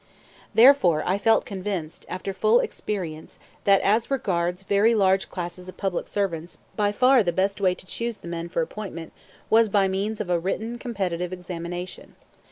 Therefore 0.55 1.03
I 1.05 1.19
felt 1.19 1.45
convinced, 1.45 2.07
after 2.09 2.33
full 2.33 2.59
experience, 2.59 3.37
that 3.65 3.81
as 3.83 4.09
regards 4.09 4.63
very 4.63 4.95
large 4.95 5.29
classes 5.29 5.69
of 5.69 5.77
public 5.77 6.07
servants 6.07 6.57
by 6.75 6.91
far 6.91 7.21
the 7.21 7.31
best 7.31 7.61
way 7.61 7.75
to 7.75 7.85
choose 7.85 8.17
the 8.17 8.27
men 8.27 8.49
for 8.49 8.63
appointment 8.63 9.13
was 9.51 9.69
by 9.69 9.87
means 9.87 10.19
of 10.19 10.29
written 10.43 10.79
competitive 10.79 11.31
examination. 11.31 12.15